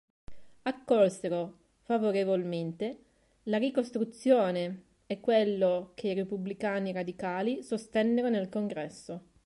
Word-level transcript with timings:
Accolsero 0.63 1.59
favorevolmente 1.83 3.01
la 3.43 3.59
Ricostruzione 3.59 4.85
e 5.05 5.19
quello 5.19 5.91
che 5.93 6.07
i 6.07 6.13
Repubblicani 6.15 6.91
radicali 6.91 7.61
sostennero 7.61 8.27
nel 8.29 8.49
Congresso. 8.49 9.25